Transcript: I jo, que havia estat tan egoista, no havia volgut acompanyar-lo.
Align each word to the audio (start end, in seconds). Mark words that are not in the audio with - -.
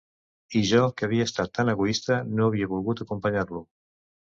I 0.59 0.61
jo, 0.69 0.81
que 1.01 1.05
havia 1.09 1.29
estat 1.29 1.55
tan 1.59 1.73
egoista, 1.75 2.21
no 2.41 2.49
havia 2.51 2.75
volgut 2.77 3.09
acompanyar-lo. 3.09 3.69